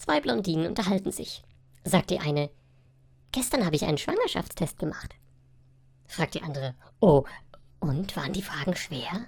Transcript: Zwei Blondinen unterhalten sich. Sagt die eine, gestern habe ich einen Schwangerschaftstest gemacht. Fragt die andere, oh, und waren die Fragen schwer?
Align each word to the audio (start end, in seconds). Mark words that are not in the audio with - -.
Zwei 0.00 0.18
Blondinen 0.22 0.66
unterhalten 0.66 1.12
sich. 1.12 1.42
Sagt 1.84 2.08
die 2.08 2.20
eine, 2.20 2.48
gestern 3.32 3.66
habe 3.66 3.76
ich 3.76 3.84
einen 3.84 3.98
Schwangerschaftstest 3.98 4.78
gemacht. 4.78 5.14
Fragt 6.06 6.32
die 6.32 6.42
andere, 6.42 6.74
oh, 7.00 7.24
und 7.80 8.16
waren 8.16 8.32
die 8.32 8.40
Fragen 8.40 8.74
schwer? 8.76 9.26